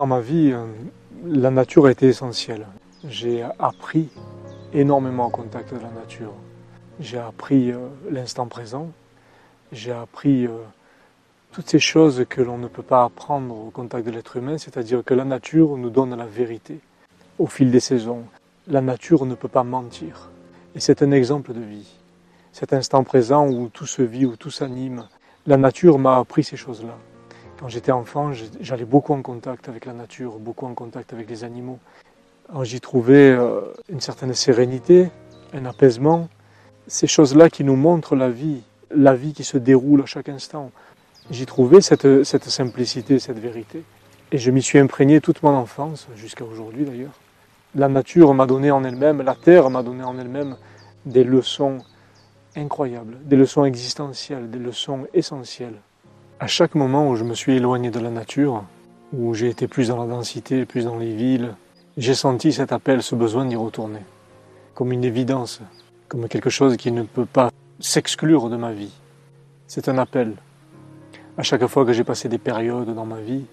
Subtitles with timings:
[0.00, 0.64] Dans ma vie, euh,
[1.26, 2.66] la nature a été essentielle.
[3.06, 4.08] J'ai appris
[4.72, 6.32] énormément en contact de la nature.
[7.00, 8.88] J'ai appris euh, l'instant présent.
[9.72, 10.52] J'ai appris euh,
[11.52, 15.04] toutes ces choses que l'on ne peut pas apprendre au contact de l'être humain, c'est-à-dire
[15.04, 16.80] que la nature nous donne la vérité
[17.38, 18.24] au fil des saisons.
[18.68, 20.30] La nature ne peut pas mentir.
[20.74, 21.92] Et c'est un exemple de vie.
[22.52, 25.04] Cet instant présent où tout se vit, où tout s'anime.
[25.46, 26.96] La nature m'a appris ces choses-là.
[27.60, 28.32] Quand j'étais enfant,
[28.62, 31.78] j'allais beaucoup en contact avec la nature, beaucoup en contact avec les animaux.
[32.62, 33.60] J'y trouvais euh,
[33.90, 35.10] une certaine sérénité,
[35.52, 36.30] un apaisement.
[36.86, 40.70] Ces choses-là qui nous montrent la vie, la vie qui se déroule à chaque instant.
[41.30, 43.82] J'y trouvais cette, cette simplicité, cette vérité.
[44.32, 47.12] Et je m'y suis imprégné toute mon enfance, jusqu'à aujourd'hui d'ailleurs.
[47.74, 50.56] La nature m'a donné en elle-même, la terre m'a donné en elle-même
[51.04, 51.76] des leçons
[52.56, 55.76] incroyables, des leçons existentielles, des leçons essentielles.
[56.42, 58.64] À chaque moment où je me suis éloigné de la nature,
[59.12, 61.54] où j'ai été plus dans la densité, plus dans les villes,
[61.98, 64.00] j'ai senti cet appel, ce besoin d'y retourner,
[64.72, 65.60] comme une évidence,
[66.08, 68.94] comme quelque chose qui ne peut pas s'exclure de ma vie.
[69.66, 70.32] C'est un appel.
[71.36, 73.44] À chaque fois que j'ai passé des périodes dans ma vie,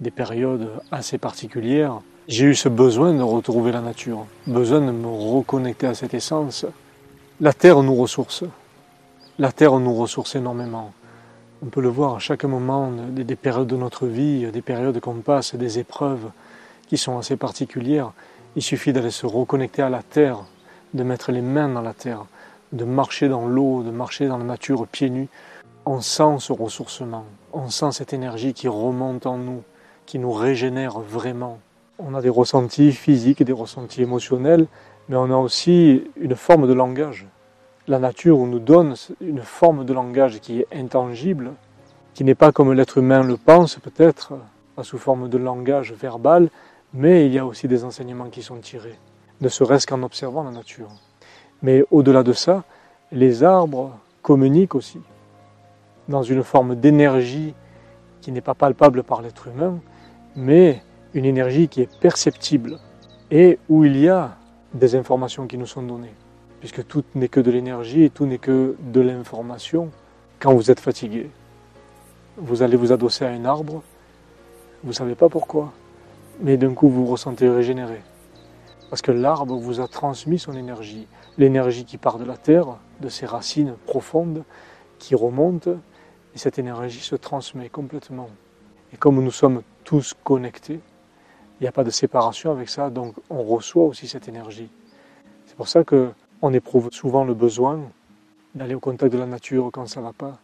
[0.00, 5.08] des périodes assez particulières, j'ai eu ce besoin de retrouver la nature, besoin de me
[5.08, 6.64] reconnecter à cette essence.
[7.42, 8.44] La terre nous ressource.
[9.38, 10.94] La terre nous ressource énormément.
[11.66, 15.14] On peut le voir à chaque moment des, périodes de notre vie, des périodes qu'on
[15.14, 16.30] passe, des épreuves
[16.88, 18.12] qui sont assez particulières.
[18.54, 20.44] Il suffit d'aller se reconnecter à la terre,
[20.92, 22.26] de mettre les mains dans la terre,
[22.72, 25.28] de marcher dans l'eau, de marcher dans la nature pieds nus.
[25.86, 29.62] On sent ce ressourcement, on sent cette énergie qui remonte en nous,
[30.04, 31.60] qui nous régénère vraiment.
[31.98, 34.66] On a des ressentis physiques, des ressentis émotionnels,
[35.08, 37.26] mais on a aussi une forme de langage
[37.86, 41.52] la nature nous donne une forme de langage qui est intangible,
[42.14, 44.34] qui n'est pas comme l'être humain le pense peut-être,
[44.76, 46.48] pas sous forme de langage verbal,
[46.92, 48.98] mais il y a aussi des enseignements qui sont tirés,
[49.40, 50.88] ne serait-ce qu'en observant la nature.
[51.62, 52.64] Mais au-delà de ça,
[53.10, 55.00] les arbres communiquent aussi,
[56.08, 57.54] dans une forme d'énergie
[58.20, 59.78] qui n'est pas palpable par l'être humain,
[60.36, 60.82] mais
[61.14, 62.78] une énergie qui est perceptible
[63.30, 64.36] et où il y a
[64.72, 66.14] des informations qui nous sont données
[66.64, 69.90] puisque tout n'est que de l'énergie et tout n'est que de l'information.
[70.38, 71.28] Quand vous êtes fatigué,
[72.36, 73.82] vous allez vous adosser à un arbre,
[74.82, 75.72] vous ne savez pas pourquoi,
[76.40, 78.02] mais d'un coup vous vous ressentez régénéré.
[78.90, 81.06] Parce que l'arbre vous a transmis son énergie,
[81.38, 84.44] l'énergie qui part de la terre, de ses racines profondes,
[84.98, 88.28] qui remonte, et cette énergie se transmet complètement.
[88.92, 90.80] Et comme nous sommes tous connectés,
[91.60, 94.68] il n'y a pas de séparation avec ça, donc on reçoit aussi cette énergie.
[95.46, 96.10] C'est pour ça que
[96.42, 97.80] on éprouve souvent le besoin
[98.54, 100.38] d'aller au contact de la nature quand ça ne va pas,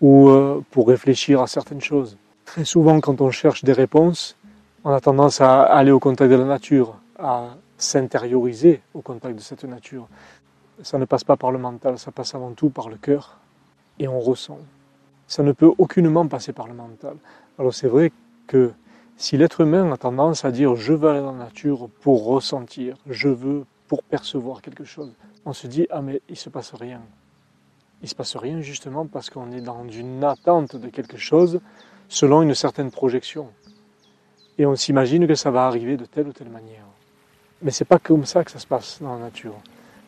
[0.00, 2.16] ou euh, pour réfléchir à certaines choses.
[2.44, 4.36] Très souvent, quand on cherche des réponses,
[4.84, 9.40] on a tendance à aller au contact de la nature, à s'intérioriser au contact de
[9.40, 10.08] cette nature.
[10.82, 13.38] Ça ne passe pas par le mental, ça passe avant tout par le cœur,
[13.98, 14.58] et on ressent.
[15.26, 17.16] Ça ne peut aucunement passer par le mental.
[17.58, 18.12] Alors c'est vrai
[18.46, 18.72] que
[19.16, 22.96] si l'être humain a tendance à dire je veux aller dans la nature pour ressentir,
[23.06, 25.12] je veux pour percevoir quelque chose,
[25.44, 27.00] on se dit ah mais il se passe rien.
[28.04, 31.62] Il se passe rien justement parce qu'on est dans une attente de quelque chose
[32.06, 33.48] selon une certaine projection.
[34.58, 36.84] Et on s'imagine que ça va arriver de telle ou telle manière.
[37.62, 39.54] Mais c'est pas comme ça que ça se passe dans la nature.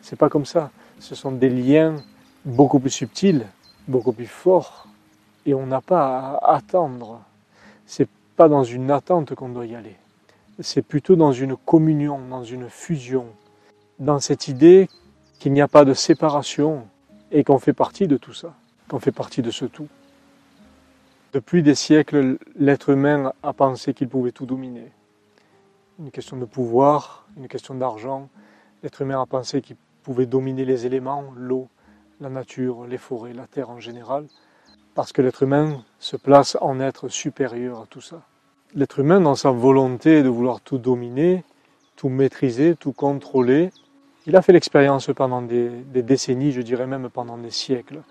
[0.03, 0.69] C'est pas comme ça.
[0.99, 1.95] Ce sont des liens
[2.45, 3.47] beaucoup plus subtils,
[3.87, 4.87] beaucoup plus forts.
[5.47, 7.21] Et on n'a pas à attendre.
[7.87, 9.95] C'est pas dans une attente qu'on doit y aller.
[10.59, 13.25] C'est plutôt dans une communion, dans une fusion,
[13.97, 14.87] dans cette idée
[15.39, 16.85] qu'il n'y a pas de séparation
[17.31, 18.53] et qu'on fait partie de tout ça,
[18.87, 19.87] qu'on fait partie de ce tout.
[21.33, 24.91] Depuis des siècles, l'être humain a pensé qu'il pouvait tout dominer.
[25.99, 28.29] Une question de pouvoir, une question d'argent.
[28.81, 31.67] L'être humain a pensé qu'il pouvait dominer les éléments, l'eau,
[32.21, 34.25] la nature, les forêts, la terre en général,
[34.95, 38.21] parce que l'être humain se place en être supérieur à tout ça.
[38.73, 41.43] L'être humain, dans sa volonté de vouloir tout dominer,
[41.95, 43.71] tout maîtriser, tout contrôler,
[44.27, 48.01] il a fait l'expérience pendant des, décennies, je dirais même pendant des siècles.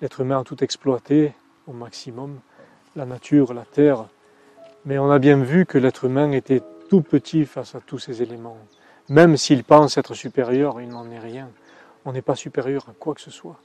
[0.00, 1.32] L'être humain a tout exploité
[1.66, 2.38] au maximum,
[2.94, 4.06] la nature, la terre.
[4.84, 8.22] Mais on a bien vu que l'être humain était tout petit face à tous ces
[8.22, 8.56] éléments.
[9.08, 11.48] Même s'il pense être supérieur, il n'en est rien.
[12.04, 13.56] On n'est pas supérieur à quoi que ce soit.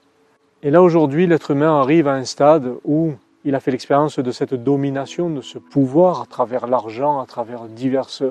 [0.64, 3.14] Et là aujourd'hui, l'être humain arrive à un stade où
[3.46, 7.66] il a fait l'expérience de cette domination, de ce pouvoir à travers l'argent, à travers
[7.66, 8.24] diverses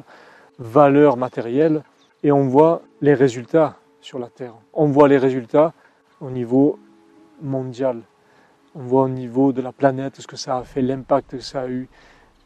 [0.58, 1.84] valeurs matérielles,
[2.22, 4.54] et on voit les résultats sur la Terre.
[4.72, 5.72] On voit les résultats
[6.20, 6.78] au niveau
[7.42, 8.02] mondial.
[8.74, 11.62] On voit au niveau de la planète ce que ça a fait, l'impact que ça
[11.62, 11.88] a eu.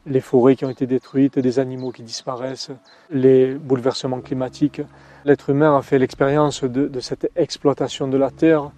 [0.06, 2.70] les forêts qui ont été détruites, des animaux qui disparaissent,
[3.08, 4.82] les bouleversements climatiques.
[5.24, 8.70] L'être humain a fait l'expérience de, cette exploitation de la terre.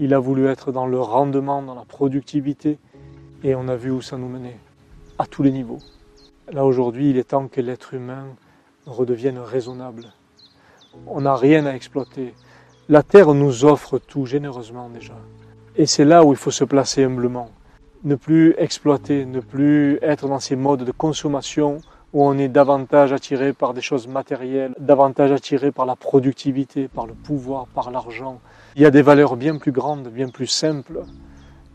[0.00, 2.78] Il a voulu être dans le rendement, dans la productivité,
[3.44, 4.58] et on a vu où ça nous menait,
[5.18, 5.78] à tous les niveaux.
[6.50, 8.26] Là aujourd'hui, il est temps que l'être humain
[8.84, 10.12] redevienne raisonnable.
[11.06, 12.34] On n'a rien à exploiter.
[12.88, 15.14] La terre nous offre tout généreusement déjà.
[15.76, 17.50] Et c'est là où il faut se placer humblement
[18.04, 21.78] ne plus exploiter, ne plus être dans ces modes de consommation
[22.12, 27.06] où on est davantage attiré par des choses matérielles, davantage attiré par la productivité, par
[27.06, 28.40] le pouvoir, par l'argent.
[28.76, 31.04] Il y a des valeurs bien plus grandes, bien plus simples.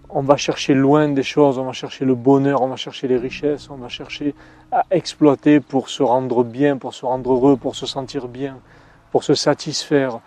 [0.10, 3.18] On va chercher loin des choses, on va chercher le bonheur, on va chercher les
[3.18, 4.36] richesses, on va chercher
[4.72, 8.60] à exploiter pour se rendre bien, pour se rendre heureux, pour se sentir bien,
[9.12, 10.20] pour se satisfaire.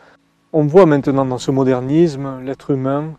[0.53, 3.15] On voit maintenant dans ce modernisme l'être humain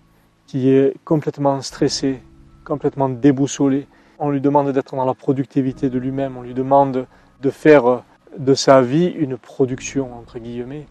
[0.48, 2.22] qui est complètement stressé,
[2.66, 3.88] complètement déboussolé.
[4.20, 7.08] On lui demande d'être dans la productivité de lui-même, on lui demande
[7.42, 8.04] de faire
[8.38, 10.86] de sa vie une production, entre guillemets.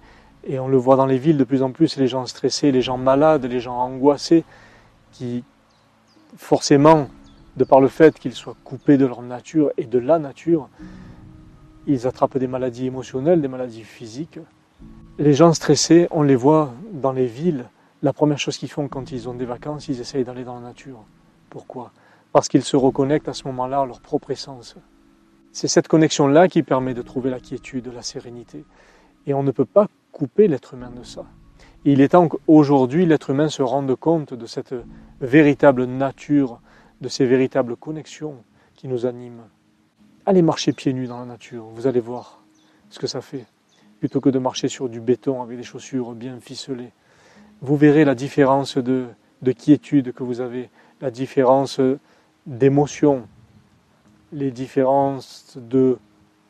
[0.44, 2.82] Et on le voit dans les villes de plus en plus, les gens stressés, les
[2.82, 4.44] gens malades, les gens angoissés,
[5.12, 5.44] qui
[6.36, 7.08] forcément,
[7.56, 10.68] de par le fait qu'ils soient coupés de leur nature et de la nature,
[11.86, 14.38] ils attrapent des maladies émotionnelles, des maladies physiques.
[15.20, 17.68] Les gens stressés, on les voit dans les villes,
[18.00, 20.62] la première chose qu'ils font quand ils ont des vacances, ils essayent d'aller dans la
[20.62, 21.04] nature.
[21.50, 21.92] Pourquoi?
[22.32, 24.76] Parce qu'ils se reconnectent à ce moment-là à leur propre essence.
[25.52, 28.64] C'est cette connexion-là qui permet de trouver la quiétude, la sérénité.
[29.26, 31.26] Et on ne peut pas couper l'être humain de ça.
[31.84, 34.74] il est temps qu'aujourd'hui l'être humain se rende compte de cette
[35.20, 36.62] véritable nature,
[37.02, 38.36] de ces véritables connexions
[38.74, 39.48] qui nous animent.
[40.24, 42.42] Allez marcher pieds nus dans la nature, vous allez voir
[42.88, 43.44] ce que ça fait,
[44.00, 46.92] plutôt que de marcher sur du béton avec des chaussures bien ficelées.
[47.60, 49.06] Vous verrez la différence de,
[49.42, 50.70] de quiétude que vous avez,
[51.00, 51.80] la différence
[52.46, 53.28] d'émotion,
[54.32, 55.98] les différences de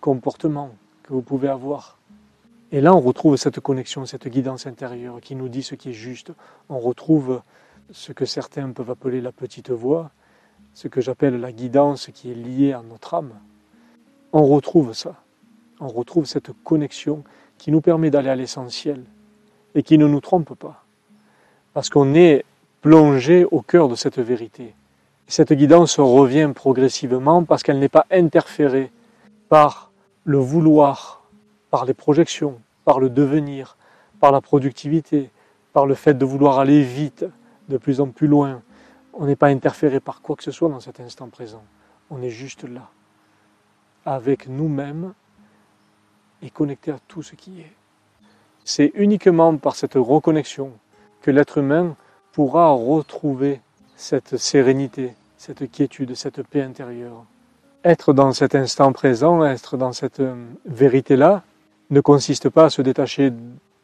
[0.00, 0.70] comportement
[1.02, 1.98] que vous pouvez avoir.
[2.72, 5.94] Et là, on retrouve cette connexion, cette guidance intérieure qui nous dit ce qui est
[5.94, 6.32] juste.
[6.68, 7.42] On retrouve
[7.90, 10.12] ce que certains peuvent appeler la petite voix,
[10.74, 13.32] ce que j'appelle la guidance qui est liée à notre âme.
[14.32, 15.16] On retrouve ça.
[15.80, 17.24] On retrouve cette connexion
[17.60, 19.04] qui nous permet d'aller à l'essentiel
[19.74, 20.82] et qui ne nous trompe pas.
[21.74, 22.46] Parce qu'on est
[22.80, 24.74] plonger au cœur de cette vérité.
[25.26, 28.90] Cette guidance revient progressivement parce qu'elle n'est pas interférée
[29.50, 29.92] par
[30.24, 31.22] le vouloir,
[31.70, 33.76] par les projections, par le devenir,
[34.20, 35.30] par la productivité,
[35.74, 37.26] par le fait de vouloir aller vite,
[37.68, 38.62] de plus en plus loin.
[39.12, 41.62] On n'est pas interféré par quoi que ce soit dans cet instant présent.
[42.10, 42.88] On est juste là,
[44.06, 45.12] avec nous-mêmes
[46.42, 47.72] et connecté à tout ce qui est.
[48.64, 50.72] C'est uniquement par cette reconnexion
[51.22, 51.96] que l'être humain
[52.32, 53.60] pourra retrouver
[53.96, 57.24] cette sérénité, cette quiétude, cette paix intérieure.
[57.84, 60.34] Être dans cet instant présent, être dans cette euh,
[60.66, 61.42] vérité-là,
[61.90, 63.32] ne consiste pas à se détacher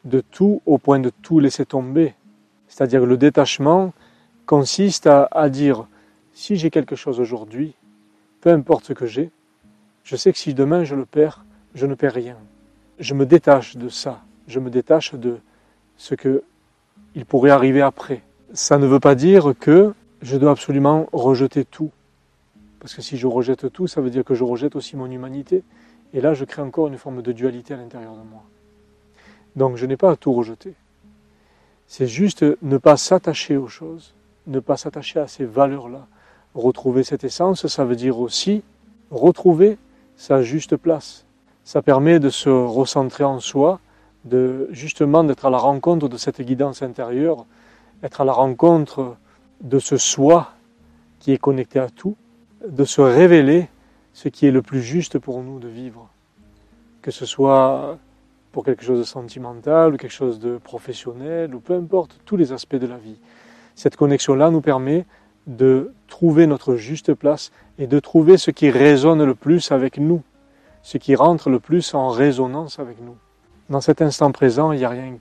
[0.05, 2.15] de tout au point de tout laisser tomber.
[2.69, 3.93] C'est-à-dire que le détachement
[4.45, 5.87] consiste à, à dire,
[6.33, 7.75] si j'ai quelque chose aujourd'hui,
[8.41, 9.31] peu importe ce que j'ai,
[10.05, 11.45] je sais que si demain je le perds,
[11.77, 12.37] je ne perds rien.
[12.99, 15.39] Je me détache de ça, je me détache de
[15.97, 16.43] ce que
[17.15, 18.23] il pourrait arriver après
[18.57, 21.91] ça ne veut pas dire que je dois absolument rejeter tout.
[22.81, 25.63] Parce que si je rejette tout, ça veut dire que je rejette aussi mon humanité.
[26.15, 28.43] Et là, je crée encore une forme de dualité à l'intérieur de moi.
[29.57, 30.75] Donc je n'ai pas à tout rejeter.
[31.87, 34.15] C'est juste ne pas s'attacher aux choses,
[34.47, 36.07] ne pas s'attacher à ces valeurs-là.
[36.55, 38.63] Retrouver cette essence, ça veut dire aussi
[39.11, 39.79] retrouver
[40.17, 41.26] sa juste place.
[41.67, 43.81] Ça permet de se recentrer en soi,
[44.25, 47.45] de justement d'être à la rencontre de cette guidance intérieure
[48.05, 49.17] être à la rencontre
[49.63, 50.53] de ce soi
[51.19, 52.15] qui est connecté à tout,
[52.69, 53.67] de se révéler
[54.13, 56.09] ce qui est le plus juste pour nous de vivre.
[57.03, 57.99] Que ce soit
[58.53, 62.53] pour quelque chose de sentimental ou quelque chose de professionnel ou peu importe, tous les
[62.53, 63.19] aspects de la vie.
[63.75, 65.05] Cette connexion-là nous permet
[65.49, 70.23] de trouver notre juste place et de trouver ce qui résonne le plus avec nous,
[70.87, 73.17] ce qui rentre le plus en résonance avec nous.
[73.71, 75.19] Dans cet instant présent, il n'y a rien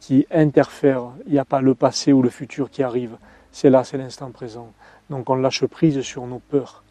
[0.00, 1.04] qui interfère.
[1.26, 3.16] Il n'y a pas le passé ou le futur qui arrive.
[3.52, 4.72] C'est là, c'est l'instant présent.
[5.08, 6.82] Donc on lâche prise sur nos peurs,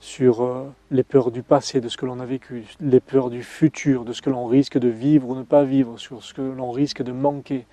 [0.00, 3.42] sur euh, les peurs du passé, de ce que l'on a vécu, les peurs du
[3.42, 6.40] futur, de ce que l'on risque de vivre ou ne pas vivre, sur ce que
[6.40, 7.66] l'on risque de manquer.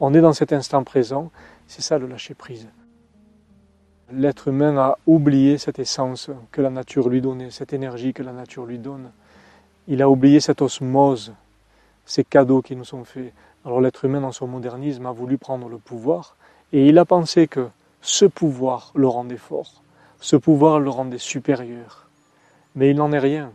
[0.00, 1.30] On est dans cet instant présent,
[1.66, 2.66] c'est ça le lâcher prise.
[4.10, 8.32] L'être humain a oublié cette essence que la nature lui donnait, cette énergie que la
[8.32, 9.10] nature lui donne.
[9.86, 11.34] Il a oublié cette osmose,
[12.06, 13.34] ces cadeaux qui nous sont faits.
[13.66, 16.36] Alors l'être humain, dans son modernisme, a voulu prendre le pouvoir
[16.72, 17.68] et il a pensé que
[18.00, 19.82] ce pouvoir le rendait fort,
[20.20, 22.06] ce pouvoir le rendait supérieur.
[22.74, 23.52] mais il n'en est rien.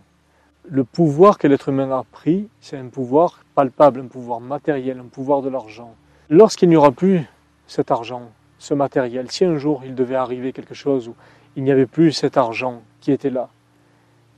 [0.69, 5.09] Le pouvoir que l'être humain a pris, c'est un pouvoir palpable, un pouvoir matériel, un
[5.09, 5.95] pouvoir de l'argent.
[6.29, 7.25] Lorsqu'il n'y aura plus
[7.65, 8.29] cet argent,
[8.63, 11.15] ce matériel, si un jour il devait arriver quelque chose où
[11.57, 13.49] il n'y avait plus cet argent qui était là,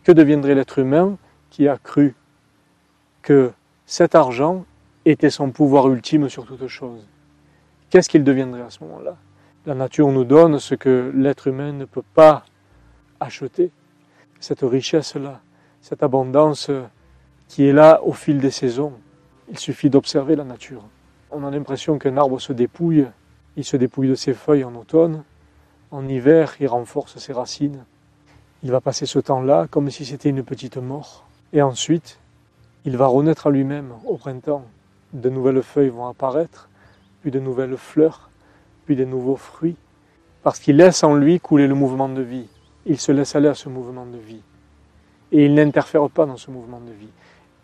[0.03, 1.19] que deviendrait l'être humain
[1.51, 2.15] qui a cru
[3.21, 3.51] que
[3.85, 4.65] cet argent
[5.05, 7.05] était son pouvoir ultime sur toute chose?
[7.91, 9.15] Qu'est-ce qu'il deviendrait à ce moment-là?
[9.67, 12.45] La nature nous donne ce que l'être humain ne peut pas
[13.19, 13.69] acheter,
[14.39, 15.39] cette richesse-là,
[15.81, 16.71] cette abondance
[17.47, 18.93] qui est là au fil des saisons.
[19.49, 20.83] Il suffit d'observer la nature.
[21.29, 23.05] On a l'impression qu'un arbre se dépouille,
[23.57, 25.23] il se dépouille de ses feuilles en automne,
[25.91, 27.83] en hiver il renforce ses racines,
[28.63, 32.19] il va passer ce temps-là comme si c'était une petite mort, et ensuite
[32.85, 34.65] il va renaître à lui-même au printemps.
[35.13, 36.69] De nouvelles feuilles vont apparaître,
[37.21, 38.29] puis de nouvelles fleurs,
[38.85, 39.75] puis de nouveaux fruits,
[40.43, 42.47] parce qu'il laisse en lui couler le mouvement de vie.
[42.85, 44.41] Il se laisse aller à ce mouvement de vie.
[45.31, 47.09] Et il n'interfère pas dans ce mouvement de vie.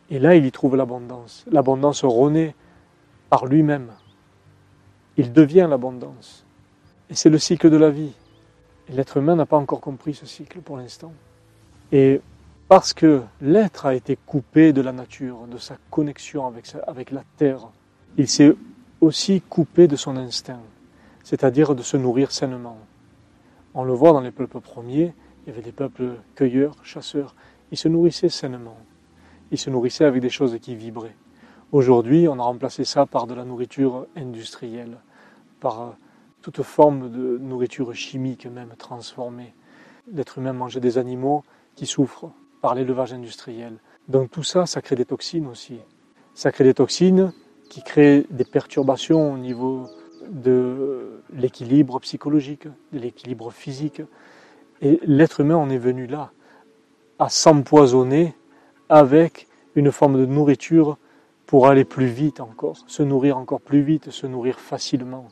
[0.09, 1.45] Et là, il y trouve l'abondance.
[1.51, 2.55] L'abondance renaît
[3.29, 3.91] par lui-même.
[5.17, 6.45] Il devient l'abondance.
[7.09, 8.13] Et c'est le cycle de la vie.
[8.89, 11.13] Et l'être humain n'a pas encore compris ce cycle pour l'instant.
[11.91, 12.21] Et
[12.67, 17.23] parce que l'être a été coupé de la nature, de sa connexion avec, avec la
[17.35, 17.67] terre,
[18.17, 18.55] il s'est
[19.01, 20.61] aussi coupé de son instinct,
[21.23, 22.77] c'est-à-dire de se nourrir sainement.
[23.73, 25.13] On le voit dans les peuples premiers,
[25.43, 27.35] il y avait des peuples cueilleurs, chasseurs,
[27.71, 28.77] ils se nourrissaient sainement.
[29.51, 31.15] Ils se nourrissaient avec des choses qui vibraient.
[31.71, 34.97] Aujourd'hui, on a remplacé ça par de la nourriture industrielle,
[35.61, 35.89] par euh,
[36.41, 39.53] toute forme de nourriture chimique même transformée.
[40.11, 42.29] L'être humain mangeait des animaux qui souffrent
[42.61, 43.77] par l'élevage industriel.
[44.09, 45.79] Donc tout ça, ça crée des toxines aussi.
[46.33, 47.31] Ça crée des toxines
[47.69, 49.87] qui créent des perturbations au niveau
[50.29, 54.01] de l'équilibre psychologique, de l'équilibre physique.
[54.81, 56.31] Et l'être humain en est venu là,
[57.17, 58.35] à s'empoisonner
[58.89, 60.97] avec une forme de nourriture
[61.51, 65.27] pour aller plus vite encore, se nourrir encore plus vite, se nourrir facilement.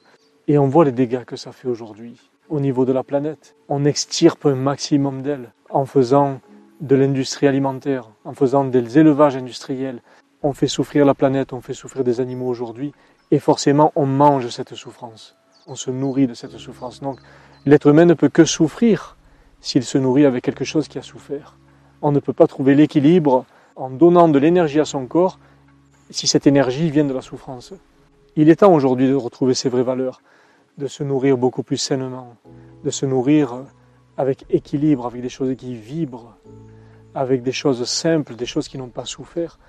[0.50, 3.56] Et on voit les dégâts que ça fait aujourd'hui au niveau de la planète.
[3.70, 6.42] On extirpe un maximum d'elle en faisant
[6.82, 10.02] de l'industrie alimentaire, en faisant des élevages industriels.
[10.44, 12.92] On fait souffrir la planète, on fait souffrir des animaux aujourd'hui,
[13.32, 15.38] et forcément on mange cette souffrance.
[15.68, 17.00] On se nourrit de cette souffrance.
[17.00, 17.20] Donc
[17.66, 19.16] l'être humain ne peut que souffrir
[19.62, 21.56] s'il se nourrit avec quelque chose qui a souffert.
[22.02, 23.46] On ne peut pas trouver l'équilibre
[23.78, 25.40] en donnant de l'énergie à son corps
[26.10, 27.74] si cette énergie vient de la souffrance.
[28.36, 30.22] Il est temps aujourd'hui de retrouver ses vraies valeurs
[30.80, 32.38] de se nourrir beaucoup plus sainement,
[32.86, 33.66] de se nourrir
[34.18, 36.38] avec équilibre, avec des choses qui vibrent,
[37.14, 39.60] avec des choses simples, des choses qui n'ont pas souffert.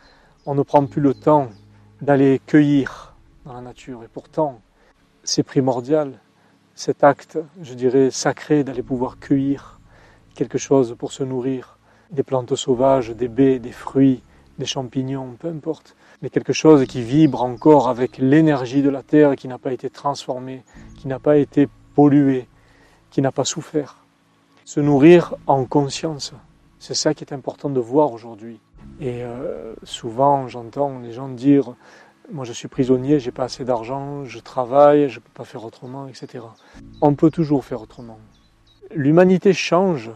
[0.46, 1.48] On ne prend plus le temps
[2.00, 4.04] d'aller cueillir dans la nature.
[4.04, 4.60] Et pourtant,
[5.24, 6.20] c'est primordial,
[6.76, 9.80] cet acte, je dirais, sacré d'aller pouvoir cueillir
[10.36, 11.76] quelque chose pour se nourrir,
[12.12, 14.22] des plantes sauvages, des baies, des fruits,
[14.58, 19.36] des champignons, peu importe mais quelque chose qui vibre encore avec l'énergie de la terre
[19.36, 20.62] qui n'a pas été transformée,
[20.96, 22.46] qui n'a pas été polluée,
[23.10, 23.96] qui n'a pas souffert.
[24.64, 26.32] Se nourrir en conscience,
[26.78, 28.60] c'est ça qui est important de voir aujourd'hui.
[29.00, 31.74] Et euh, souvent, j'entends les gens dire
[32.32, 36.06] Moi, je suis prisonnier, j'ai pas assez d'argent, je travaille, je peux pas faire autrement,
[36.06, 36.44] etc.
[37.00, 38.18] On peut toujours faire autrement.
[38.94, 40.10] L'humanité change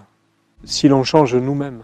[0.64, 1.82] si l'on change nous-mêmes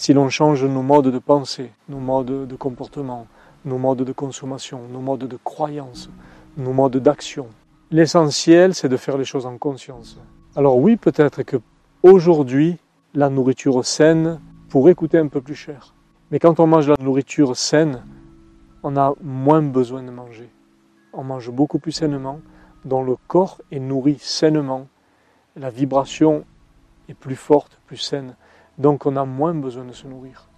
[0.00, 3.26] si l'on change nos modes de pensée, nos modes de comportement,
[3.66, 6.08] nos modes de consommation, nos modes de croyance,
[6.56, 7.48] nos modes d'action.
[7.90, 10.18] L'essentiel, c'est de faire les choses en conscience.
[10.56, 11.58] Alors oui, peut-être que
[12.02, 12.78] aujourd'hui,
[13.12, 14.40] la nourriture saine
[14.70, 15.92] pourrait coûter un peu plus cher.
[16.30, 18.02] Mais quand on mange la nourriture saine,
[18.82, 20.48] on a moins besoin de manger.
[21.12, 22.40] On mange beaucoup plus sainement,
[22.86, 24.86] dont le corps est nourri sainement.
[25.56, 26.46] La vibration
[27.10, 28.34] est plus forte, plus saine.
[28.80, 30.48] Donc on a moins besoin de se nourrir.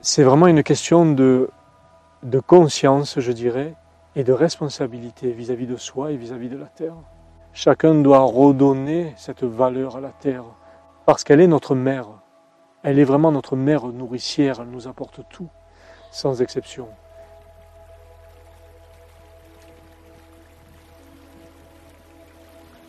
[0.00, 1.48] C'est vraiment une question de,
[2.48, 3.76] conscience, je dirais,
[4.16, 6.96] et de responsabilité vis-à-vis de soi et vis-à-vis de la terre.
[7.52, 10.42] Chacun doit redonner cette valeur à la terre,
[11.06, 12.08] parce qu'elle est notre mère.
[12.82, 15.48] Elle est vraiment notre mère nourricière, elle nous apporte tout,
[16.10, 16.88] sans exception.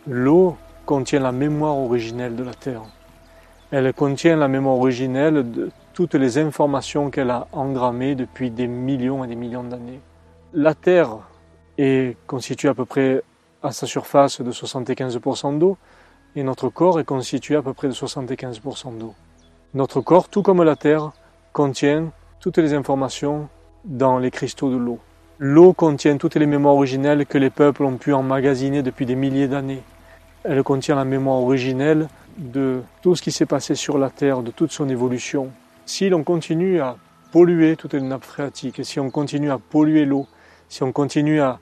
[0.08, 2.82] L'eau contient la mémoire originelle de la terre.
[3.72, 9.22] Elle contient la mémoire originelle de toutes les informations qu'elle a engrammées depuis des millions
[9.22, 10.00] et des millions d'années.
[10.52, 11.18] La Terre
[11.78, 13.22] est constituée à peu près
[13.62, 15.76] à sa surface de 75% d'eau
[16.34, 19.14] et notre corps est constitué à peu près de 75% d'eau.
[19.74, 21.12] Notre corps, tout comme la Terre,
[21.52, 22.10] contient
[22.40, 23.48] toutes les informations
[23.84, 24.98] dans les cristaux de l'eau.
[25.38, 29.48] L'eau contient toutes les mémoires originelles que les peuples ont pu emmagasiner depuis des milliers
[29.48, 29.82] d'années.
[30.44, 34.50] Elle contient la mémoire originelle de tout ce qui s'est passé sur la Terre, de
[34.50, 35.50] toute son évolution.
[35.84, 36.96] Si l'on continue à
[37.32, 40.26] polluer toutes les nappes phréatiques, si on continue à polluer l'eau,
[40.68, 41.58] si on continue à,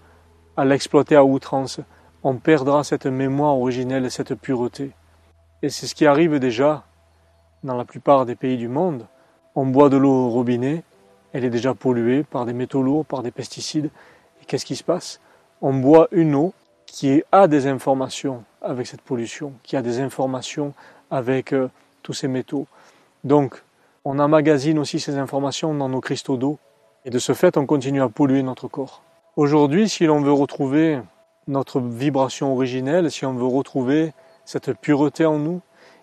[0.57, 1.81] à l'exploiter à outrance,
[2.23, 4.93] on perdra cette mémoire originelle et cette pureté.
[5.63, 6.85] Et c'est ce qui arrive déjà
[7.65, 9.07] dans la plupart des pays du monde.
[9.55, 10.85] On boit de l'eau au robinet,
[11.33, 13.91] elle est déjà polluée par des métaux lourds, par des pesticides.
[14.41, 15.21] Et qu'est-ce qui se passe?
[15.61, 16.55] On boit une eau
[16.93, 20.73] qui a des informations avec cette pollution, qui a des informations
[21.11, 21.71] avec euh,
[22.03, 22.67] tous ces métaux.
[23.25, 23.63] Donc,
[24.05, 26.59] on emmagasine aussi ces informations dans nos cristaux d'eau,
[27.05, 29.03] et de ce fait, on continue à polluer notre corps.
[29.37, 31.01] Aujourd'hui, si l'on veut retrouver
[31.47, 34.13] notre vibration originelle, si on veut retrouver
[34.45, 35.61] cette pureté en nous,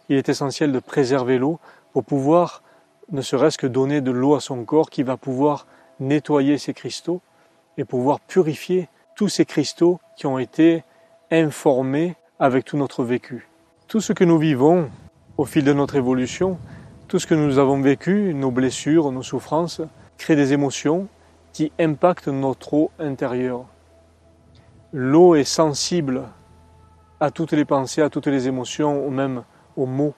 [0.08, 1.60] il est essentiel de préserver l'eau
[1.94, 2.62] pour pouvoir
[3.12, 5.68] ne serait-ce que donner de l'eau à son corps qui va pouvoir
[6.00, 7.22] nettoyer ces cristaux
[7.78, 10.84] et pouvoir purifier tous ces cristaux qui ont été
[11.32, 13.48] informés avec tout notre vécu.
[13.88, 14.90] Tout ce que nous vivons
[15.38, 16.58] au fil de notre évolution,
[17.08, 19.82] tout ce que nous avons vécu, nos blessures, nos souffrances,
[20.18, 21.08] crée des émotions
[21.54, 23.66] qui impactent notre eau intérieure.
[24.92, 26.24] L'eau est sensible
[27.20, 29.44] à toutes les pensées, à toutes les émotions, ou même
[29.76, 30.14] aux mots.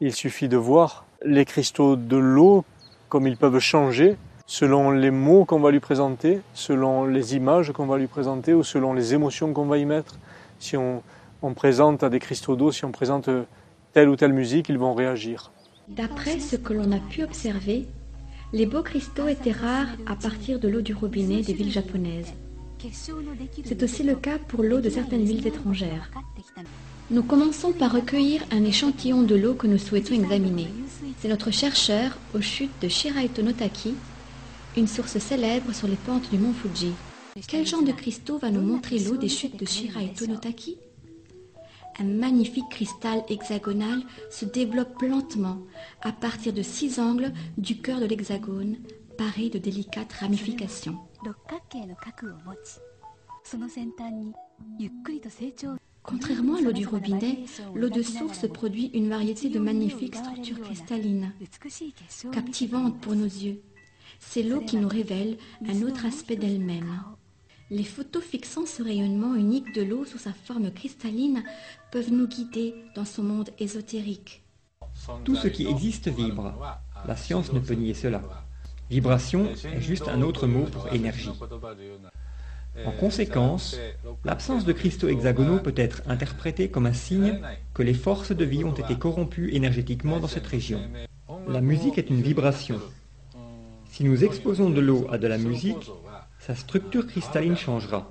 [0.00, 2.64] Il suffit de voir les cristaux de l'eau
[3.08, 4.16] comme ils peuvent changer
[4.48, 8.64] selon les mots qu'on va lui présenter, selon les images qu'on va lui présenter ou
[8.64, 10.18] selon les émotions qu'on va y mettre.
[10.58, 11.02] Si on,
[11.54, 13.28] présente à des cristaux d'eau, si on présente
[13.92, 15.52] telle ou telle musique, ils vont réagir.
[15.86, 17.86] D'après ce que l'on a pu observer,
[18.54, 22.32] les beaux cristaux étaient rares à partir de l'eau du robinet des villes japonaises.
[23.64, 26.10] C'est aussi le cas pour l'eau de certaines villes étrangères.
[27.10, 30.68] Nous commençons par recueillir un échantillon de l'eau que nous souhaitons examiner.
[31.18, 33.94] C'est notre chercheur aux chutes de Shiraito Notaki,
[34.78, 36.92] une source célèbre sur les pentes du mont Fuji.
[37.48, 40.78] Quel genre de cristaux va nous montrer l'eau des chutes de Shiraito Notaki
[41.98, 45.58] Un magnifique cristal hexagonal se développe lentement
[46.00, 48.76] à partir de six angles du cœur de l'hexagone,
[49.16, 50.96] paré de délicates ramifications.
[56.04, 61.32] Contrairement à l'eau du robinet, l'eau de source produit une variété de magnifiques structures cristallines,
[62.32, 63.60] captivantes pour nos yeux.
[64.20, 65.36] C'est l'eau qui nous révèle
[65.68, 67.02] un autre aspect d'elle-même.
[67.70, 71.44] Les photos fixant ce rayonnement unique de l'eau sous sa forme cristalline
[71.92, 74.42] peuvent nous guider dans son monde ésotérique.
[75.24, 76.54] Tout ce qui existe vibre.
[77.06, 78.22] La science ne peut nier cela.
[78.90, 81.30] Vibration est juste un autre mot pour énergie.
[82.86, 83.76] En conséquence,
[84.24, 87.40] l'absence de cristaux hexagonaux peut être interprétée comme un signe
[87.74, 90.80] que les forces de vie ont été corrompues énergétiquement dans cette région.
[91.48, 92.80] La musique est une vibration.
[93.98, 95.90] Si nous exposons de l'eau à de la musique,
[96.38, 98.08] sa structure cristalline changera.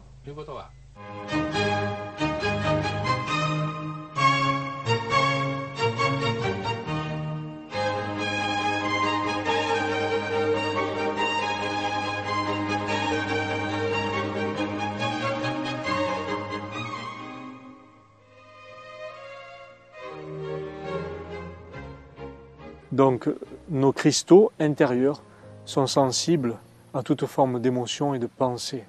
[22.91, 23.30] Donc
[23.69, 25.21] nos cristaux intérieurs
[25.67, 26.56] sont sensibles
[26.93, 28.86] à toute forme d'émotion et de pensée.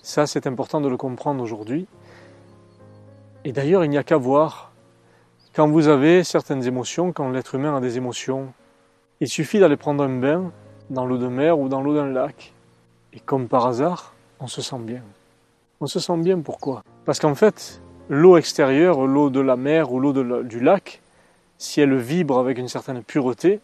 [0.00, 1.86] Ça, c'est important de le comprendre aujourd'hui.
[3.44, 4.70] Et d'ailleurs, il n'y a qu'à voir.
[5.52, 8.52] Quand vous avez certaines émotions, quand l'être humain a des émotions,
[9.20, 10.52] il suffit d'aller prendre un bain
[10.88, 12.52] dans l'eau de mer ou dans l'eau d'un lac.
[13.12, 15.02] Et comme par hasard, on se sent bien.
[15.80, 16.84] On se sent bien pourquoi?
[17.04, 21.02] Parce qu'en fait, l'eau extérieure, l'eau de la mer ou l'eau du lac,
[21.58, 23.60] si elle vibre avec une certaine pureté,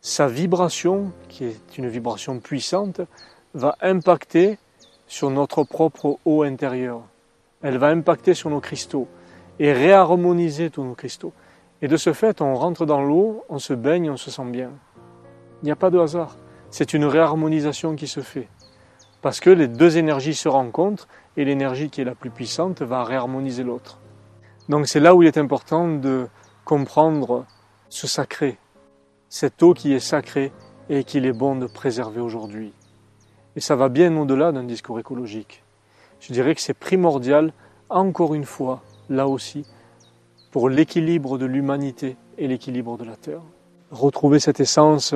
[0.00, 3.00] sa vibration, qui est une vibration puissante,
[3.54, 4.58] va impacter
[5.06, 7.02] sur notre propre eau intérieure.
[7.62, 9.08] Elle va impacter sur nos cristaux
[9.58, 11.32] et réharmoniser tous nos cristaux.
[11.82, 14.70] Et de ce fait, on rentre dans l'eau, on se baigne, on se sent bien.
[15.62, 16.36] Il n'y a pas de hasard.
[16.70, 18.48] C'est une réharmonisation qui se fait.
[19.20, 23.04] Parce que les deux énergies se rencontrent et l'énergie qui est la plus puissante va
[23.04, 23.98] réharmoniser l'autre.
[24.68, 26.28] Donc c'est là où il est important de
[26.64, 27.44] comprendre
[27.88, 28.58] ce sacré,
[29.30, 30.52] cette eau qui est sacrée
[30.90, 32.72] et qu'il est bon de préserver aujourd'hui.
[33.54, 35.62] Et ça va bien au-delà d'un discours écologique.
[36.18, 37.52] Je dirais que c'est primordial,
[37.88, 39.64] encore une fois, là aussi,
[40.50, 43.40] pour l'équilibre de l'humanité et l'équilibre de la Terre.
[43.92, 45.14] Retrouver cette essence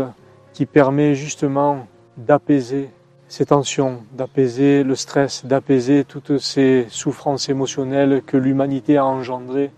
[0.53, 2.91] qui permet justement d'apaiser
[3.27, 9.73] ces tensions, d'apaiser le stress, d'apaiser toutes ces souffrances émotionnelles que l'humanité a engendrées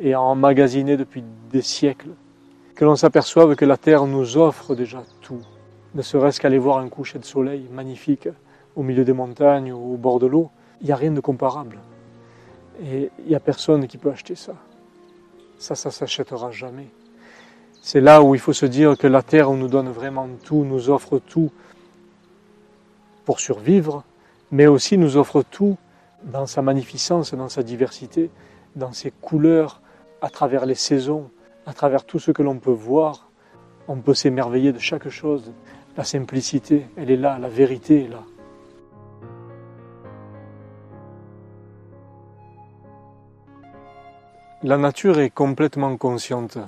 [0.00, 1.22] et a emmagasinées depuis
[1.52, 2.10] des siècles
[2.76, 5.40] que l'on s'aperçoive que la Terre nous offre déjà tout,
[5.94, 8.28] ne serait-ce qu'aller voir un coucher de soleil magnifique
[8.76, 10.50] au milieu des montagnes ou au bord de l'eau,
[10.82, 11.78] il n'y a rien de comparable.
[12.84, 14.52] Et il n'y a personne qui peut acheter ça.
[15.58, 16.88] Ça, ça s'achètera jamais.
[17.80, 20.90] C'est là où il faut se dire que la terre nous donne vraiment tout, nous
[20.90, 21.50] offre tout
[23.24, 24.04] pour survivre,
[24.50, 25.78] mais aussi nous offre tout
[26.24, 28.30] dans sa magnificence, dans sa diversité,
[28.74, 29.80] dans ses couleurs,
[30.20, 31.30] à travers les saisons,
[31.66, 33.28] à travers tout ce que l'on peut voir.
[33.88, 35.52] On peut s'émerveiller de chaque chose.
[35.96, 38.22] La simplicité, elle est là, la vérité est là.
[44.62, 46.58] La nature est complètement consciente.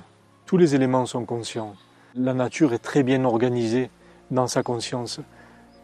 [0.45, 1.73] Tous les éléments sont conscients.
[2.15, 3.89] La nature est très bien organisée
[4.31, 5.19] dans sa conscience.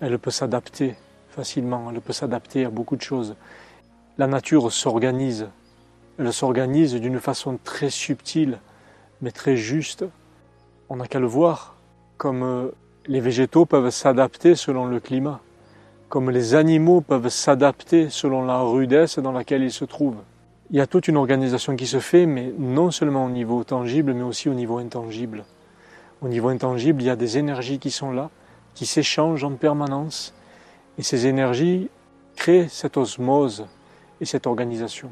[0.01, 0.95] Elle peut s'adapter
[1.29, 3.35] facilement, elle peut s'adapter à beaucoup de choses.
[4.17, 5.47] La nature s'organise.
[6.17, 8.59] Elle s'organise d'une façon très subtile,
[9.21, 10.05] mais très juste.
[10.89, 11.75] On n'a qu'à le voir,
[12.17, 12.71] comme euh,
[13.07, 15.41] les végétaux peuvent s'adapter selon le climat,
[16.09, 20.21] comme les animaux peuvent s'adapter selon la rudesse dans laquelle ils se trouvent
[20.71, 24.13] il y a toute une organisation qui se fait, mais non seulement au niveau tangible,
[24.13, 25.45] mais aussi au niveau intangible.
[26.21, 28.29] Au niveau intangible, il y a des énergies qui sont là,
[28.73, 30.33] qui s'échangent en permanence,
[30.97, 31.89] et ces énergies
[32.35, 33.67] créent cette osmose
[34.21, 35.09] et cette organisation.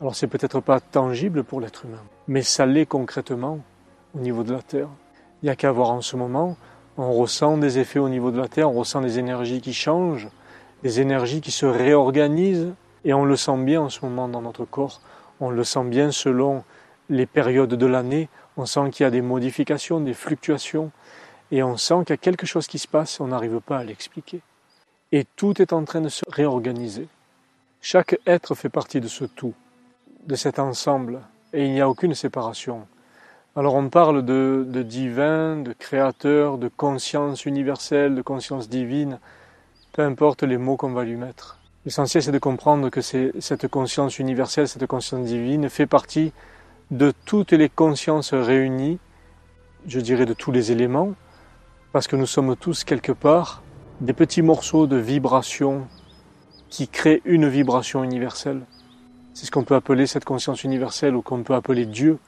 [0.00, 3.60] Alors c'est peut-être pas tangible pour l'être humain, mais ça l'est concrètement
[4.14, 4.88] au niveau de la Terre.
[5.42, 6.56] Il n'y a qu'à voir en ce moment,
[6.98, 10.28] on ressent des effets au niveau de la Terre, on ressent des énergies qui changent,
[10.82, 14.64] des énergies qui se réorganisent et on le sent bien en ce moment dans notre
[14.64, 15.00] corps,
[15.40, 16.64] on le sent bien selon
[17.08, 20.90] les périodes de l'année, on sent qu'il y a des modifications, des fluctuations,
[21.50, 23.84] et on sent qu'il y a quelque chose qui se passe, on n'arrive pas à
[23.84, 24.40] l'expliquer.
[25.12, 27.06] Et tout est en train de se réorganiser.
[27.80, 29.54] Chaque être fait partie de ce tout,
[30.26, 31.20] de cet ensemble,
[31.56, 32.86] et il n'y a aucune séparation.
[33.56, 39.18] Alors on parle de, divin, de créateur, de conscience universelle, de conscience divine,
[39.92, 41.58] peu importe les mots qu'on va lui mettre.
[41.86, 46.32] L'essentiel, c'est de comprendre que cette conscience universelle, cette conscience divine, fait partie
[46.90, 48.98] de toutes les consciences réunies,
[49.86, 51.14] je dirais de tous les éléments,
[51.92, 53.62] parce que nous sommes tous quelque part
[54.02, 55.88] des petits morceaux de vibration
[56.68, 58.60] qui créent une vibration universelle.
[59.36, 62.18] C'est ce qu'on peut appeler cette conscience universelle ou qu'on peut appeler Dieu.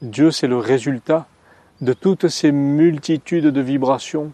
[0.00, 1.26] Dieu, c'est le résultat
[1.82, 4.32] de toutes ces multitudes de vibrations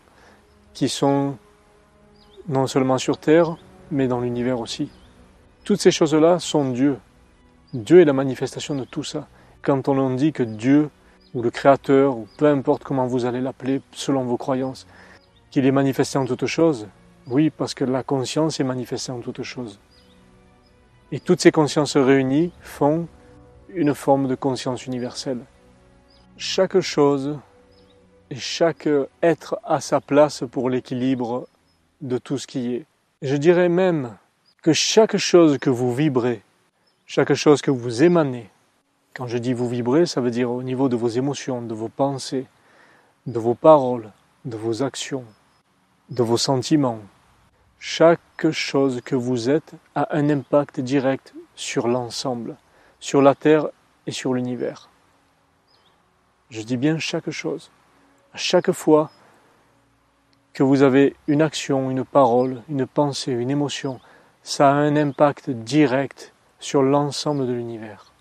[0.73, 1.37] qui sont
[2.49, 3.57] non seulement sur Terre,
[3.91, 4.89] mais dans l'univers aussi.
[5.65, 6.97] Toutes ces choses-là sont Dieu.
[7.75, 9.27] Dieu est la manifestation de tout ça.
[9.61, 10.91] Quand on dit que Dieu,
[11.35, 14.87] ou le Créateur, ou peu importe comment vous allez l'appeler selon vos croyances,
[15.51, 16.87] qu'il est manifesté en toutes choses,
[17.27, 19.81] oui, parce que la conscience est manifestée en toutes choses.
[21.13, 23.07] Et toutes ces consciences réunies font
[23.69, 25.41] une forme de conscience universelle.
[26.39, 27.39] Chaque chose
[28.31, 28.89] et chaque
[29.23, 31.47] être a sa place pour l'équilibre
[32.01, 32.87] de tout ce qui est.
[33.21, 34.17] Je dirais même
[34.63, 36.43] que chaque chose que vous vibrez,
[37.05, 38.49] chaque chose que vous émanez,
[39.15, 41.91] quand je dis vous vibrez, ça veut dire au niveau de vos émotions, de vos
[41.91, 42.47] pensées,
[43.27, 44.11] de vos paroles,
[44.47, 45.25] de vos actions,
[46.09, 47.01] de vos sentiments.
[47.85, 52.57] Chaque chose que vous êtes a un impact direct sur l'ensemble,
[53.01, 53.67] sur la Terre
[54.07, 54.89] et sur l'univers.
[56.49, 57.73] Je dis bien chaque chose.
[58.37, 59.11] Chaque fois
[60.53, 63.99] que vous avez une action, une parole, une pensée, une émotion,
[64.45, 68.13] ça a un impact direct sur l'ensemble de l'univers.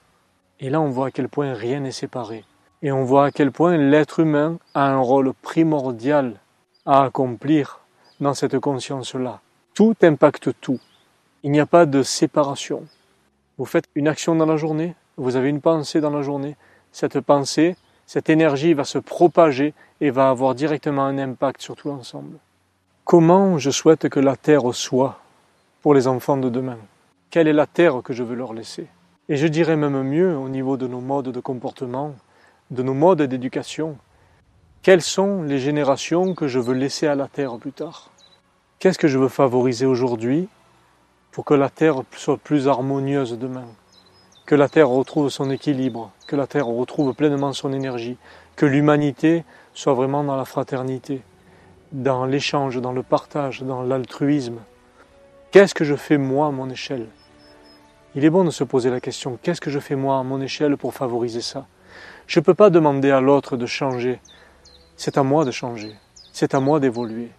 [0.59, 2.45] Et là, on voit à quel point rien n'est séparé.
[2.81, 6.39] Et on voit à quel point l'être humain a un rôle primordial
[6.87, 7.81] à accomplir
[8.19, 9.39] dans cette conscience-là.
[9.73, 10.79] Tout impacte tout.
[11.43, 12.85] Il n'y a pas de séparation.
[13.57, 16.57] Vous faites une action dans la journée, vous avez une pensée dans la journée.
[16.91, 21.87] Cette pensée, cette énergie va se propager et va avoir directement un impact sur tout
[21.87, 22.37] l'ensemble.
[23.05, 25.19] Comment je souhaite que la terre soit
[25.81, 26.77] pour les enfants de demain?
[27.29, 28.87] Quelle est la terre que je veux leur laisser?
[29.29, 32.13] Et je dirais même mieux au niveau de nos modes de comportement,
[32.71, 33.97] de nos modes d'éducation.
[34.81, 38.10] Quelles sont les générations que je veux laisser à la terre plus tard?
[38.81, 40.49] Qu'est-ce que je veux favoriser aujourd'hui
[41.31, 43.67] pour que la terre soit plus harmonieuse demain?
[44.47, 48.17] Que la Terre retrouve son équilibre, que la Terre retrouve pleinement son énergie,
[48.55, 49.43] que l'humanité
[49.75, 51.21] soit vraiment dans la fraternité,
[51.91, 54.57] dans l'échange, dans le partage, dans l'altruisme.
[55.51, 57.05] Qu'est-ce que je fais moi à mon échelle?
[58.15, 60.41] Il est bon de se poser la question, qu'est-ce que je fais moi à mon
[60.41, 61.67] échelle pour favoriser ça?
[62.25, 64.19] Je ne peux pas demander à l'autre de changer,
[64.97, 65.95] c'est à moi de changer,
[66.33, 67.29] c'est à moi d'évoluer.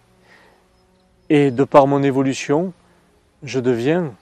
[1.29, 2.73] Et de par mon évolution,
[3.43, 4.13] je deviens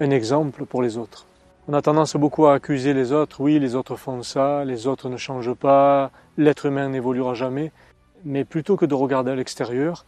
[0.00, 1.26] un exemple pour les autres.
[1.68, 3.40] On a tendance beaucoup à accuser les autres.
[3.40, 7.72] Oui, les autres font ça, les autres ne changent pas, l'être humain n'évoluera jamais.
[8.24, 10.04] Mais plutôt que de regarder à l'extérieur,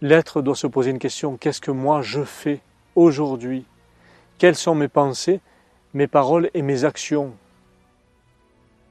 [0.00, 1.36] l'être doit se poser une question.
[1.36, 2.60] Qu'est-ce que moi je fais
[2.94, 3.66] aujourd'hui?
[4.38, 5.40] Quelles sont mes pensées
[5.94, 7.32] mes paroles et mes actions?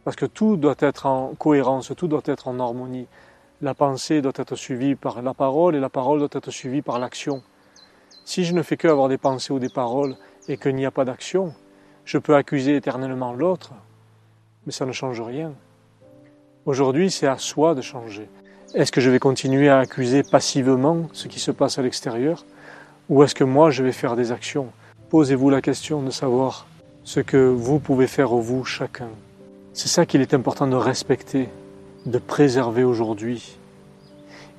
[0.04, 3.08] Parce que tout doit être en cohérence, tout doit être en harmonie.
[3.62, 7.00] La pensée doit être suivie par la parole et la parole doit être suivie par
[7.00, 7.42] l'action.
[8.26, 10.16] Si je ne fais que avoir des pensées ou des paroles
[10.50, 11.54] et qu'il n'y a pas d'action,
[12.04, 13.72] je peux accuser éternellement l'autre,
[14.66, 15.54] mais ça ne change rien.
[16.66, 18.28] Aujourd'hui, c'est à soi de changer.
[18.74, 22.46] Est-ce que je vais continuer à accuser passivement ce qui se passe à l'extérieur
[23.08, 24.68] ou est-ce que moi je vais faire des actions?
[25.10, 26.68] Posez-vous la question de savoir
[27.04, 29.10] ce que vous pouvez faire vous chacun.
[29.72, 31.48] C'est ça qu'il est important de respecter,
[32.06, 33.58] de préserver aujourd'hui.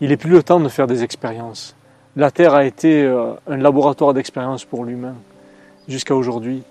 [0.00, 1.74] Il n'est plus le temps de faire des expériences.
[2.16, 5.14] La Terre a été euh, un laboratoire d'expérience pour l'humain
[5.88, 6.62] jusqu'à aujourd'hui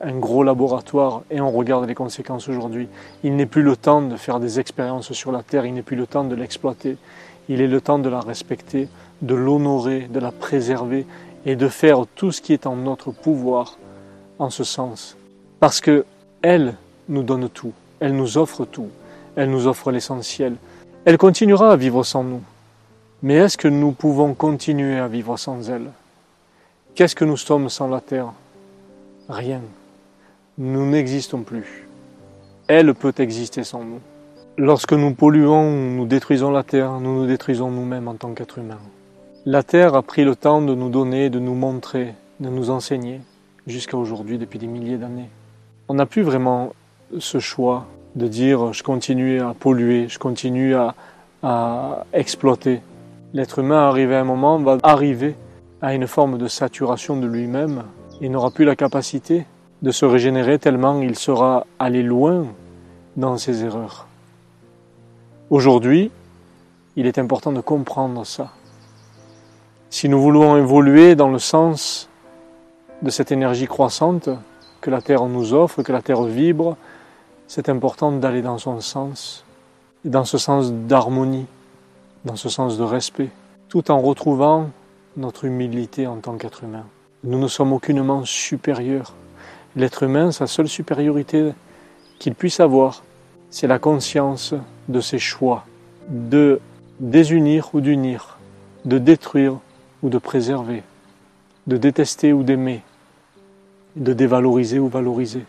[0.00, 2.88] un gros laboratoire et on regarde les conséquences aujourd'hui.
[3.22, 5.96] Il n'est plus le temps de faire des expériences sur la Terre, il n'est plus
[5.96, 6.96] le temps de l'exploiter.
[7.48, 8.88] Il est le temps de la respecter,
[9.22, 11.06] de l'honorer, de la préserver
[11.44, 13.76] et de faire tout ce qui est en notre pouvoir
[14.38, 15.16] en ce sens.
[15.58, 16.04] Parce que
[16.42, 16.74] elle
[17.08, 18.88] nous donne tout, elle nous offre tout,
[19.36, 20.56] elle nous offre l'essentiel.
[21.04, 22.42] Elle continuera à vivre sans nous.
[23.22, 25.90] Mais est-ce que nous pouvons continuer à vivre sans elle?
[26.94, 28.32] Qu'est-ce que nous sommes sans la Terre?
[29.28, 29.60] Rien
[30.60, 31.88] nous n'existons plus.
[32.68, 34.00] Elle peut exister sans nous.
[34.58, 38.80] Lorsque nous polluons, nous détruisons la Terre, nous nous détruisons nous-mêmes en tant qu'êtres humains.
[39.46, 43.22] La Terre a pris le temps de nous donner, de nous montrer, de nous enseigner,
[43.66, 45.30] jusqu'à aujourd'hui, depuis des milliers d'années.
[45.88, 46.74] On n'a plus vraiment
[47.18, 50.94] ce choix de dire je continue à polluer, je continue à,
[52.12, 52.82] exploiter.
[53.32, 55.34] L'être humain, arrivé à un moment, va arriver
[55.80, 57.84] à une forme de saturation de lui-même.
[58.20, 59.46] Il n'aura plus la capacité
[59.80, 62.44] de se régénérer tellement il sera allé loin
[63.16, 64.06] dans ses erreurs.
[65.48, 66.10] Aujourd'hui,
[66.96, 68.50] il est important de comprendre ça.
[69.88, 72.10] Si nous voulons évoluer dans le sens
[73.00, 74.28] de cette énergie croissante
[74.80, 76.76] que la Terre nous offre, que la Terre vibre,
[77.50, 79.44] c'est important d'aller dans son sens,
[80.04, 81.46] dans ce sens d'harmonie,
[82.24, 83.30] dans ce sens de respect,
[83.68, 84.70] tout en retrouvant
[85.16, 86.86] notre humilité en tant qu'être humain.
[87.24, 89.14] Nous ne sommes aucunement supérieurs
[89.74, 91.52] L'être humain, sa seule supériorité
[92.20, 93.02] qu'il puisse avoir,
[93.50, 94.54] c'est la conscience
[94.88, 95.64] de ses choix,
[96.08, 96.60] de
[97.00, 98.38] désunir ou d'unir,
[98.84, 99.58] de détruire
[100.04, 100.84] ou de préserver,
[101.66, 102.82] de détester ou d'aimer,
[103.96, 105.42] de dévaloriser ou valoriser.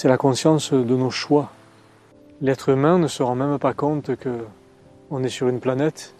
[0.00, 1.50] C'est la conscience de nos choix.
[2.40, 4.44] L'être humain ne se rend même pas compte que
[5.10, 6.14] on est sur une planète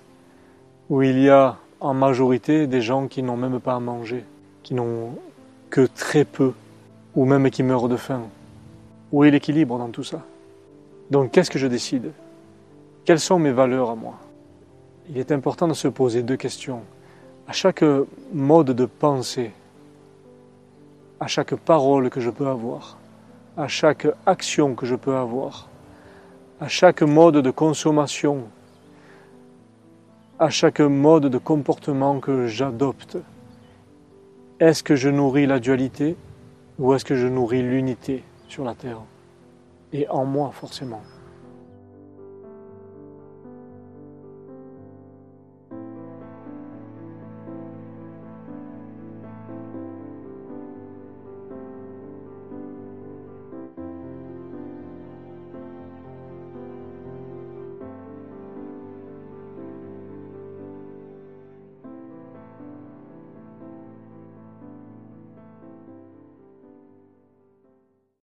[0.91, 4.25] où il y a en majorité des gens qui n'ont même pas à manger,
[4.65, 5.15] qui n'ont
[5.71, 6.55] que très peu,
[7.15, 8.23] ou même qui meurent de faim.
[9.13, 10.23] Où est l'équilibre dans tout ça?
[11.13, 12.11] Donc qu'est-ce que je décide?
[13.05, 14.15] Quelles sont mes valeurs à moi?
[15.09, 16.81] Il est important de se poser deux questions.
[17.47, 17.85] À chaque
[18.33, 19.53] mode de pensée,
[21.21, 22.98] à chaque parole que je peux avoir,
[23.59, 25.69] à chaque action que je peux avoir,
[26.61, 28.45] à chaque mode de consommation,
[30.39, 33.19] à chaque mode de comportement que j'adopte,
[34.61, 36.17] est-ce que je nourris la dualité
[36.79, 39.01] ou est-ce que je nourris l'unité sur la terre
[39.93, 41.03] Et en moi forcément?